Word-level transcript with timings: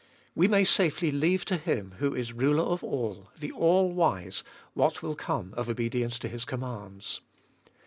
We 0.33 0.47
may 0.47 0.63
safely 0.63 1.11
leave 1.11 1.45
to 1.45 1.57
Him 1.57 1.93
who 1.99 2.15
is 2.15 2.33
ruler 2.33 2.63
of 2.63 2.83
all, 2.83 3.29
the 3.39 3.51
All 3.51 3.91
wise, 3.91 4.43
what 4.73 5.03
will 5.03 5.15
come 5.15 5.53
of 5.55 5.69
obedience 5.69 6.17
to 6.17 6.27
His 6.27 6.43
commands. 6.43 7.21